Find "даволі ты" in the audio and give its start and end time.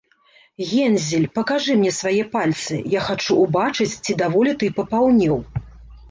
4.23-4.71